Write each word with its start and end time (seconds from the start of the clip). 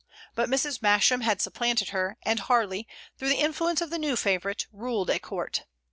But 0.33 0.49
Mrs. 0.49 0.81
Masham 0.81 1.21
had 1.21 1.43
supplanted 1.43 1.89
her; 1.89 2.17
and 2.23 2.39
Harley, 2.39 2.87
through 3.19 3.29
the 3.29 3.35
influence 3.39 3.81
of 3.81 3.91
the 3.91 3.99
new 3.99 4.15
favorite, 4.15 4.65
ruled 4.73 5.11
at 5.11 5.21
court. 5.21 5.65